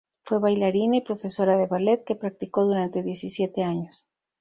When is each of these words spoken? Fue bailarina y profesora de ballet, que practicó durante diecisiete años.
Fue 0.23 0.39
bailarina 0.39 0.97
y 0.97 1.01
profesora 1.01 1.59
de 1.59 1.67
ballet, 1.67 2.03
que 2.03 2.15
practicó 2.15 2.65
durante 2.65 3.03
diecisiete 3.03 3.63
años. 3.63 4.07